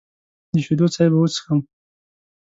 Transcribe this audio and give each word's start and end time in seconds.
د 0.53 0.55
شیدو 0.65 0.87
چای 0.95 1.07
به 1.11 1.17
وڅښم. 1.19 1.59